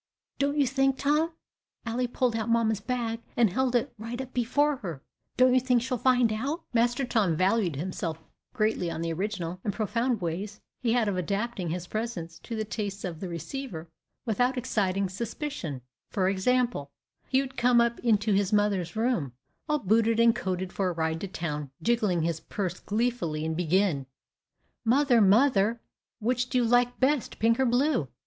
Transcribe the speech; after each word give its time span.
Don't 0.39 0.57
you 0.57 0.65
think, 0.65 0.97
Tom, 0.97 1.31
Ally 1.85 2.07
pulled 2.07 2.35
out 2.35 2.49
mamma's 2.49 2.79
bag, 2.79 3.21
and 3.37 3.51
held 3.51 3.75
it 3.75 3.93
right 3.99 4.19
up 4.19 4.33
before 4.33 4.77
her! 4.77 5.03
Don't 5.37 5.53
you 5.53 5.59
think 5.59 5.79
she'll 5.83 5.99
find 5.99 6.33
out?" 6.33 6.63
Master 6.73 7.05
Tom 7.05 7.35
valued 7.35 7.75
himself 7.75 8.17
greatly 8.51 8.89
on 8.89 9.01
the 9.01 9.13
original 9.13 9.59
and 9.63 9.71
profound 9.71 10.19
ways 10.19 10.59
he 10.81 10.93
had 10.93 11.07
of 11.07 11.17
adapting 11.17 11.69
his 11.69 11.85
presents 11.85 12.39
to 12.39 12.55
the 12.55 12.65
tastes 12.65 13.03
of 13.05 13.19
the 13.19 13.29
receiver 13.29 13.91
without 14.25 14.57
exciting 14.57 15.07
suspicion: 15.07 15.83
for 16.09 16.27
example, 16.27 16.89
he 17.27 17.39
would 17.39 17.55
come 17.55 17.79
up 17.79 17.99
into 17.99 18.33
his 18.33 18.51
mother's 18.51 18.95
room, 18.95 19.33
all 19.69 19.77
booted 19.77 20.19
and 20.19 20.35
coated 20.35 20.73
for 20.73 20.89
a 20.89 20.93
ride 20.93 21.21
to 21.21 21.27
town, 21.27 21.69
jingling 21.79 22.23
his 22.23 22.39
purse 22.39 22.79
gleefully, 22.79 23.45
and 23.45 23.55
begin, 23.55 24.07
"Mother, 24.83 25.21
mother, 25.21 25.79
which 26.17 26.49
do 26.49 26.57
you 26.57 26.63
like 26.65 26.99
best, 26.99 27.37
pink 27.37 27.59
or 27.59 27.67
blue?" 27.67 28.07